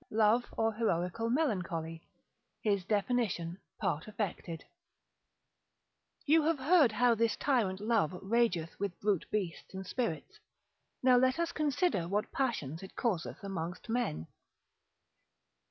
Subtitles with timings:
[0.09, 2.01] Love, or Heroical Melancholy,
[2.59, 4.63] his definition, part affected_.
[6.25, 10.39] You have heard how this tyrant Love rageth with brute beasts and spirits;
[11.03, 14.25] now let us consider what passions it causeth amongst men.